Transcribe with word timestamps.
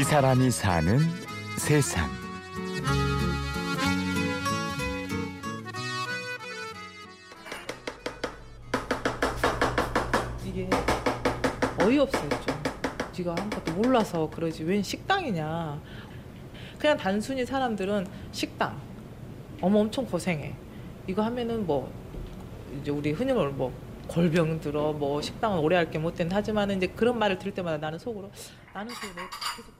이 0.00 0.02
사람이 0.02 0.50
사는 0.50 0.98
세상. 1.58 2.08
이게 10.46 10.70
어이없어요 11.78 12.28
좀. 12.30 12.62
네가 13.18 13.34
아무것도 13.38 13.72
몰라서 13.74 14.30
그러지 14.30 14.64
웬 14.64 14.82
식당이냐. 14.82 15.78
그냥 16.78 16.96
단순히 16.96 17.44
사람들은 17.44 18.06
식당. 18.32 18.80
어머 19.60 19.80
엄청 19.80 20.06
고생해. 20.06 20.54
이거 21.08 21.20
하면은 21.24 21.66
뭐 21.66 21.92
이제 22.80 22.90
우리 22.90 23.12
흔히 23.12 23.34
뭐 23.34 23.70
골병 24.08 24.60
들어 24.60 24.94
뭐 24.94 25.20
식당은 25.20 25.58
오래 25.58 25.76
할게 25.76 25.98
못 25.98 26.14
된다 26.14 26.36
하지만 26.36 26.70
이제 26.70 26.86
그런 26.86 27.18
말을 27.18 27.38
들을 27.38 27.52
때마다 27.52 27.76
나는 27.76 27.98
속으로 27.98 28.30
나는 28.72 28.94
그내 28.94 29.12
계속. 29.56 29.79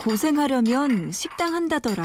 고생하려면 0.00 1.12
식당 1.12 1.54
한다더라. 1.54 2.02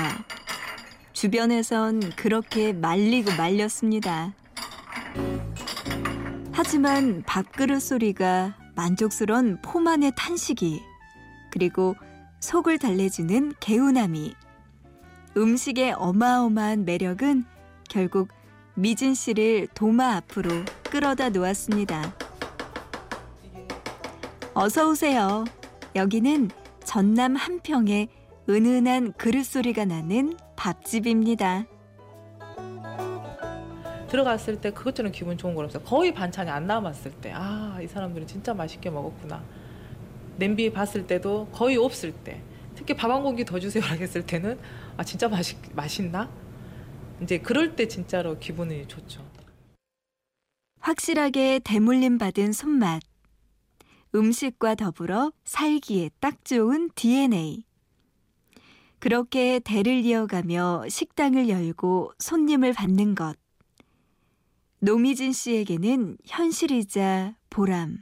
주변에선 1.13 2.11
그렇게 2.15 2.73
말리고 2.73 3.31
말렸습니다. 3.37 4.33
하지만 6.51 7.23
밥그릇 7.25 7.81
소리가 7.81 8.55
만족스런 8.75 9.61
포만의 9.61 10.11
탄식이 10.15 10.81
그리고 11.51 11.95
속을 12.39 12.77
달래주는 12.77 13.53
개운함이 13.59 14.35
음식의 15.35 15.93
어마어마한 15.93 16.85
매력은 16.85 17.45
결국 17.89 18.29
미진 18.75 19.15
씨를 19.15 19.67
도마 19.73 20.17
앞으로 20.17 20.51
끌어다 20.83 21.29
놓았습니다. 21.29 22.13
어서 24.53 24.89
오세요. 24.89 25.45
여기는 25.95 26.49
전남 26.87 27.35
한평의 27.35 28.07
은은한 28.47 29.11
그릇 29.17 29.43
소리가 29.43 29.83
나는 29.83 30.37
밥집입니다. 30.55 31.65
들어갔을 34.07 34.61
때 34.61 34.71
그것처럼 34.71 35.11
기분 35.11 35.37
좋은 35.37 35.53
건 35.53 35.65
없어요. 35.65 35.83
거의 35.83 36.13
반찬이 36.13 36.49
안 36.49 36.65
남았을 36.65 37.11
때, 37.19 37.33
아, 37.35 37.77
이 37.83 37.87
사람들은 37.87 38.25
진짜 38.25 38.53
맛있게 38.53 38.89
먹었구나. 38.89 39.43
냄비에 40.37 40.71
봤을 40.71 41.05
때도 41.05 41.49
거의 41.51 41.75
없을 41.75 42.13
때, 42.13 42.41
특히 42.73 42.93
밥 42.95 43.11
한 43.11 43.21
공기 43.21 43.43
더 43.43 43.59
주세요라고 43.59 44.01
했을 44.01 44.25
때는, 44.25 44.57
아, 44.95 45.03
진짜 45.03 45.27
맛있, 45.27 45.57
맛있나? 45.75 46.29
이제 47.21 47.37
그럴 47.39 47.75
때 47.75 47.89
진짜로 47.89 48.39
기분이 48.39 48.87
좋죠. 48.87 49.21
확실하게 50.79 51.59
대물림 51.65 52.17
받은 52.17 52.53
손맛. 52.53 53.01
음식과 54.17 54.73
더불어 54.73 55.31
살기에 55.45 56.09
딱 56.19 56.43
좋은 56.43 56.89
DNA. 56.95 57.63
그렇게 58.97 59.59
대를 59.59 60.03
이어가며 60.03 60.85
식당을 60.89 61.49
열고 61.49 62.13
손님을 62.17 62.73
받는 62.73 63.13
것. 63.13 63.37
노미진 64.79 65.33
씨에게는 65.33 66.17
현실이자 66.25 67.35
보람. 67.51 67.99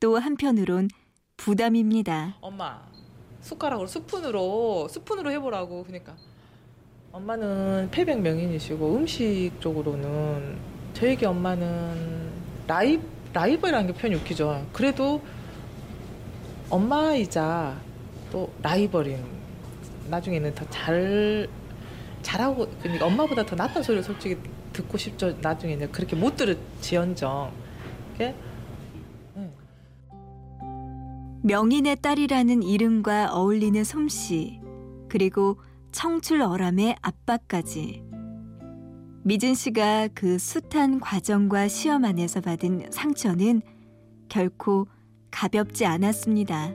또 0.00 0.18
한편으론 0.18 0.88
부담입니다. 1.36 2.38
엄마, 2.40 2.82
숟가락으로, 3.42 3.86
스푼으로, 3.86 4.88
스푼으로 4.88 5.30
해보라고. 5.30 5.84
그러니까. 5.84 6.16
엄마는 7.12 7.90
패백 7.90 8.22
명인이시고, 8.22 8.96
음식 8.96 9.52
쪽으로는, 9.60 10.56
저에게 10.94 11.26
엄마는 11.26 12.30
라이, 12.66 12.98
라이벌이라는 13.32 13.92
게 13.92 13.98
표현이 13.98 14.20
웃기죠. 14.20 14.66
그래도 14.72 15.22
엄마이자 16.70 17.76
또 18.30 18.50
라이벌인, 18.62 19.22
나중에는 20.08 20.54
더 20.54 20.64
잘, 20.70 21.48
잘하고, 22.22 22.66
그러니까 22.80 23.06
엄마보다 23.06 23.44
더 23.44 23.56
낫다는 23.56 23.82
소리를 23.82 24.02
솔직히 24.02 24.36
듣고 24.72 24.96
싶죠. 24.96 25.36
나중에는 25.40 25.92
그렇게 25.92 26.16
못 26.16 26.36
들을지언정. 26.36 27.52
명인의 31.42 31.96
딸이라는 32.00 32.62
이름과 32.62 33.34
어울리는 33.34 33.82
솜씨, 33.82 34.60
그리고 35.08 35.60
청출어람의 35.90 36.96
아빠까지. 37.02 38.11
미진 39.24 39.54
씨가 39.54 40.08
그 40.14 40.36
숱한 40.38 40.98
과정과 41.00 41.68
시험 41.68 42.04
안에서 42.04 42.40
받은 42.40 42.86
상처는 42.90 43.62
결코 44.28 44.88
가볍지 45.30 45.86
않았습니다. 45.86 46.72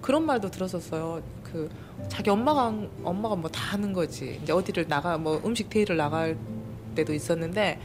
그런 0.00 0.24
말도 0.24 0.50
들었었어요. 0.50 1.20
그 1.42 1.68
자기 2.08 2.30
엄마가 2.30 2.72
엄마가 3.02 3.34
뭐 3.34 3.50
다 3.50 3.72
하는 3.72 3.92
거지. 3.92 4.38
이제 4.42 4.52
어디를 4.52 4.86
나가 4.86 5.18
뭐 5.18 5.40
음식 5.44 5.68
데이를 5.68 5.96
나갈 5.96 6.36
때도 6.94 7.12
있었는데 7.12 7.80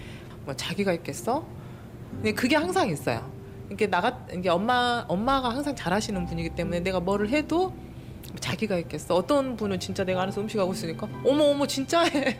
뭐 0.45 0.53
자기가 0.55 0.93
있겠어? 0.93 1.43
근데 2.11 2.31
그게 2.33 2.55
항상 2.55 2.89
있어요. 2.89 3.27
이게 3.71 3.87
나가 3.87 4.23
이게 4.31 4.49
엄마 4.49 5.03
엄마가 5.07 5.49
항상 5.49 5.75
잘하시는 5.75 6.25
분이기 6.27 6.49
때문에 6.51 6.81
내가 6.81 6.99
뭐를 6.99 7.29
해도 7.29 7.73
자기가 8.39 8.77
있겠어. 8.79 9.15
어떤 9.15 9.55
분은 9.55 9.79
진짜 9.79 10.03
내가 10.03 10.21
안에서 10.21 10.41
음식 10.41 10.59
하고 10.59 10.73
있으니까 10.73 11.07
어머 11.25 11.45
어머 11.45 11.65
진짜 11.65 12.03
해. 12.03 12.39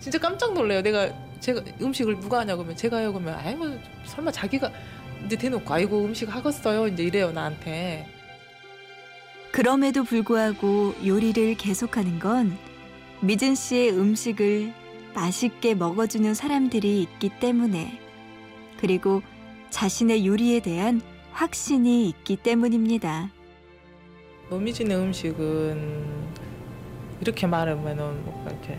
진짜 0.00 0.18
깜짝 0.18 0.52
놀래요. 0.54 0.82
내가 0.82 1.10
제가 1.40 1.62
음식을 1.80 2.20
누가 2.20 2.40
하냐고 2.40 2.62
하면 2.62 2.76
제가 2.76 2.98
해요 2.98 3.12
그러면 3.12 3.34
아이 3.34 3.54
뭐 3.54 3.78
설마 4.04 4.32
자기가 4.32 4.70
이제 5.24 5.36
대놓고 5.36 5.72
아이고 5.72 6.04
음식 6.04 6.34
하겠어요 6.34 6.88
이제 6.88 7.04
이래요 7.04 7.32
나한테. 7.32 8.06
그럼에도 9.52 10.04
불구하고 10.04 10.94
요리를 11.04 11.54
계속하는 11.56 12.18
건 12.18 12.56
미진 13.20 13.54
씨의 13.54 13.92
음식을 13.92 14.72
맛있게 15.14 15.74
먹어주는 15.74 16.34
사람들이 16.34 17.00
있기 17.02 17.30
때문에 17.40 17.98
그리고 18.78 19.22
자신의 19.70 20.26
요리에 20.26 20.60
대한 20.60 21.00
확신이 21.32 22.08
있기 22.08 22.36
때문입니다. 22.36 23.30
노미진의 24.50 24.96
음식은 24.96 26.26
이렇게 27.20 27.46
말하면은 27.46 28.24
뭔가 28.24 28.50
이렇게 28.50 28.78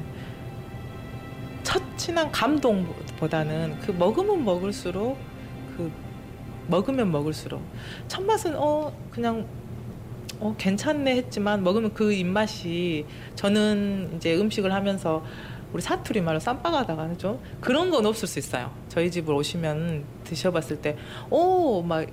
첫 1.67 1.83
친한 1.97 2.31
감동보다는 2.31 3.77
그 3.81 3.91
먹으면 3.91 4.45
먹을수록 4.45 5.17
그 5.75 5.91
먹으면 6.67 7.11
먹을수록. 7.11 7.61
첫 8.07 8.23
맛은 8.23 8.55
어 8.55 8.89
그냥 9.11 9.45
어 10.39 10.55
괜찮네 10.57 11.17
했지만 11.17 11.65
먹으면 11.65 11.93
그 11.93 12.13
입맛이 12.13 13.05
저는 13.35 14.13
이제 14.15 14.37
음식을 14.37 14.71
하면서 14.71 15.25
우리 15.73 15.81
사투리 15.81 16.21
말로 16.21 16.39
쌈박하다가 16.39 17.09
하죠 17.09 17.41
그런 17.59 17.91
건 17.91 18.05
없을 18.05 18.29
수 18.29 18.39
있어요. 18.39 18.73
저희 18.87 19.11
집을 19.11 19.33
오시면 19.33 20.05
드셔봤을 20.23 20.81
때 20.81 20.95
오막 21.29 22.07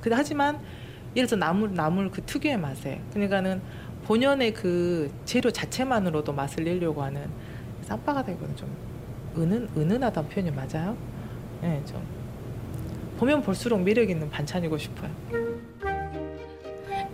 근데 0.00 0.14
하지만 0.14 0.60
예를 1.16 1.26
들어 1.26 1.36
나물 1.36 1.74
나물 1.74 2.12
그 2.12 2.22
특유의 2.22 2.58
맛에 2.58 3.00
그러니까는 3.12 3.60
본연의 4.04 4.54
그 4.54 5.10
재료 5.24 5.50
자체만으로도 5.50 6.32
맛을 6.32 6.62
내려고 6.62 7.02
하는 7.02 7.28
쌈박하다기보다는 7.82 8.56
좀 8.56 8.89
은은 9.36 9.68
은은하다는 9.76 10.28
표현이 10.28 10.50
맞아요? 10.50 10.96
네, 11.60 11.82
좀 11.86 12.02
보면 13.18 13.42
볼수록 13.42 13.80
매력 13.82 14.08
있는 14.08 14.30
반찬이고 14.30 14.76
싶어요. 14.78 15.10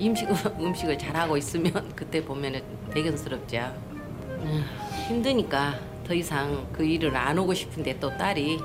음식 0.00 0.28
음식을 0.60 0.98
잘하고 0.98 1.36
있으면 1.36 1.72
그때 1.96 2.24
보면은 2.24 2.62
대견스럽죠. 2.90 3.58
음, 4.28 4.64
힘드니까 5.08 5.74
더 6.06 6.14
이상 6.14 6.66
그 6.72 6.84
일을 6.84 7.14
안 7.16 7.38
오고 7.38 7.54
싶은데 7.54 7.98
또 7.98 8.16
딸이 8.16 8.60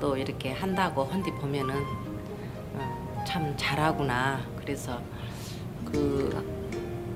또 0.00 0.16
이렇게 0.16 0.52
한다고 0.52 1.04
헌디 1.04 1.32
보면은 1.32 1.74
어, 2.74 3.24
참 3.26 3.52
잘하구나. 3.56 4.40
그래서 4.56 5.00
그 5.84 6.62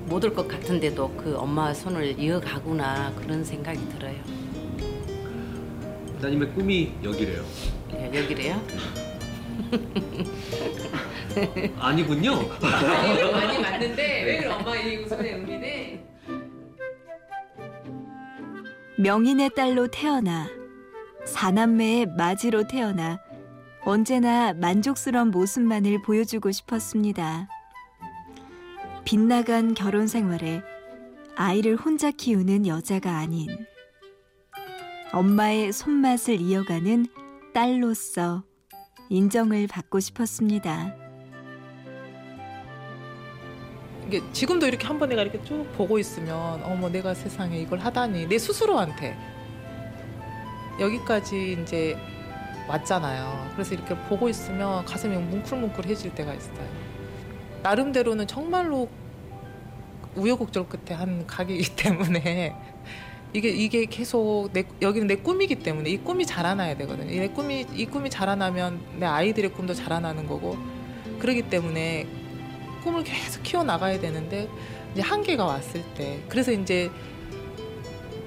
못 0.09 0.23
올 0.23 0.33
것 0.33 0.47
같은데도 0.47 1.09
그 1.17 1.35
엄마 1.37 1.73
손을 1.73 2.17
이어가구나 2.17 3.11
그런 3.15 3.43
생각이 3.43 3.89
들어요. 3.89 4.15
따님의 6.21 6.53
꿈이 6.53 6.91
여기래요. 7.03 7.45
예, 7.93 8.05
여기래요? 8.23 8.61
아니군요. 11.79 12.35
많이 12.59 13.31
많이 13.31 13.59
맞는데 13.59 14.23
왜 14.23 14.37
그래 14.37 14.47
엄마 14.51 14.75
이 14.75 15.07
손에 15.07 15.33
의미네. 15.33 16.03
명인의 18.99 19.51
딸로 19.55 19.87
태어나 19.87 20.49
사남매의 21.25 22.07
맞이로 22.17 22.67
태어나 22.67 23.19
언제나 23.85 24.53
만족스러운 24.53 25.29
모습만을 25.29 26.01
보여주고 26.01 26.51
싶었습니다. 26.51 27.47
빗나간 29.05 29.75
결혼 29.75 30.07
생활에 30.07 30.61
아이를 31.35 31.75
혼자 31.75 32.09
키우는 32.09 32.65
여자가 32.65 33.17
아닌 33.17 33.47
엄마의 35.13 35.71
손맛을 35.71 36.41
이어가는 36.41 37.07
딸로서 37.53 38.43
인정을 39.09 39.67
받고 39.67 39.99
싶었습니다. 39.99 40.93
이게 44.05 44.21
지금도 44.31 44.67
이렇게 44.67 44.85
한번 44.85 45.09
내가 45.09 45.21
이렇게 45.21 45.41
쭉 45.43 45.65
보고 45.73 45.97
있으면 45.97 46.61
어머 46.63 46.89
내가 46.89 47.13
세상에 47.13 47.57
이걸 47.59 47.79
하다니 47.79 48.27
내 48.27 48.37
스스로한테 48.37 49.17
여기까지 50.79 51.57
이제 51.61 51.97
왔잖아요. 52.67 53.51
그래서 53.53 53.75
이렇게 53.75 53.95
보고 53.95 54.27
있으면 54.27 54.83
가슴이 54.85 55.15
뭉클뭉클해질 55.17 56.15
때가 56.15 56.33
있어요. 56.33 56.67
나름대로는 57.63 58.27
정말로 58.27 58.89
우여곡절 60.15 60.67
끝에 60.67 60.95
한 60.97 61.25
가게이기 61.25 61.75
때문에 61.77 62.55
이게 63.33 63.49
이게 63.49 63.85
계속 63.85 64.49
내 64.53 64.63
여기는 64.81 65.07
내 65.07 65.15
꿈이기 65.15 65.55
때문에 65.55 65.89
이 65.89 65.97
꿈이 65.97 66.25
자라나야 66.25 66.77
되거든요. 66.77 67.09
내 67.09 67.27
꿈이 67.27 67.65
이 67.73 67.85
꿈이 67.85 68.09
자라나면 68.09 68.79
내 68.99 69.05
아이들의 69.05 69.53
꿈도 69.53 69.73
자라나는 69.73 70.27
거고 70.27 70.57
그러기 71.19 71.43
때문에 71.43 72.07
꿈을 72.83 73.03
계속 73.03 73.43
키워 73.43 73.63
나가야 73.63 73.99
되는데 73.99 74.47
이제 74.93 75.01
한계가 75.01 75.45
왔을 75.45 75.83
때 75.95 76.23
그래서 76.29 76.51
이제 76.51 76.89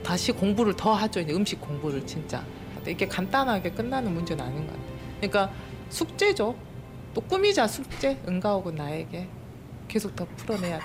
다시 0.02 0.32
공부를 0.32 0.74
더 0.76 0.92
하죠. 0.92 1.20
이제 1.20 1.32
음식 1.32 1.60
공부를 1.60 2.06
진짜 2.06 2.44
이게 2.86 3.06
간단하게 3.06 3.70
끝나는 3.72 4.12
문제는 4.12 4.44
아닌 4.44 4.66
것 4.66 4.72
같아요. 4.72 4.90
그러니까 5.20 5.52
숙제죠. 5.88 6.54
또 7.14 7.20
꿈이자 7.22 7.66
숙제 7.66 8.18
은가옥은 8.28 8.74
나에게 8.76 9.28
계속 9.88 10.14
더 10.14 10.26
풀어내야 10.36 10.78
돼. 10.78 10.84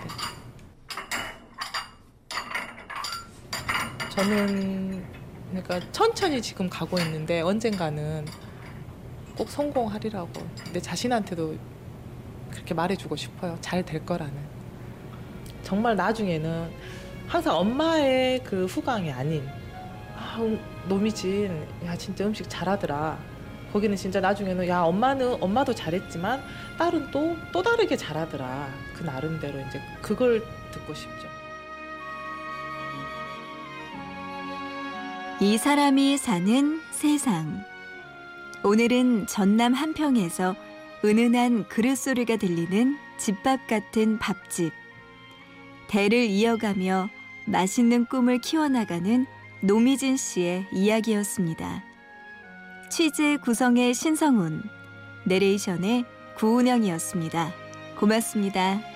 저는 4.15 5.03
그러니까 5.51 5.79
천천히 5.91 6.41
지금 6.41 6.69
가고 6.69 6.97
있는데 6.99 7.41
언젠가는 7.41 8.25
꼭 9.37 9.49
성공하리라고 9.49 10.31
내 10.73 10.79
자신한테도 10.79 11.55
그렇게 12.51 12.73
말해주고 12.73 13.15
싶어요. 13.15 13.57
잘 13.61 13.83
될 13.83 14.05
거라는. 14.05 14.33
정말 15.63 15.95
나중에는 15.95 16.71
항상 17.27 17.57
엄마의 17.57 18.43
그 18.43 18.65
후광이 18.65 19.11
아닌 19.11 19.45
아, 20.15 20.37
음, 20.39 20.59
노미진 20.87 21.65
야 21.85 21.95
진짜 21.97 22.25
음식 22.25 22.49
잘하더라. 22.49 23.17
거기는 23.73 23.95
진짜 23.97 24.21
나중에는 24.21 24.67
야 24.69 24.81
엄마는 24.83 25.43
엄마도 25.43 25.73
잘했지만 25.75 26.41
딸은 26.77 27.11
또 27.11 27.35
또 27.51 27.61
다르게 27.61 27.97
잘하더라. 27.97 28.69
그 28.95 29.03
나름대로 29.03 29.59
이제 29.67 29.81
그걸 30.01 30.41
듣고 30.71 30.93
싶죠. 30.93 31.27
이 35.45 35.59
사람이 35.59 36.17
사는 36.17 36.81
세상. 36.89 37.63
오늘은 38.63 39.27
전남 39.27 39.75
한평에서 39.75 40.55
은은한 41.05 41.67
그릇 41.67 41.97
소리가 41.97 42.37
들리는 42.37 42.97
집밥 43.19 43.67
같은 43.67 44.17
밥집. 44.17 44.73
대를 45.87 46.25
이어가며 46.25 47.09
맛있는 47.45 48.05
꿈을 48.05 48.39
키워나가는 48.39 49.27
노미진 49.61 50.17
씨의 50.17 50.65
이야기였습니다. 50.73 51.83
취재 52.89 53.37
구성의 53.37 53.93
신성훈, 53.93 54.63
내레이션의 55.27 56.05
구운영이었습니다. 56.37 57.53
고맙습니다. 57.99 58.94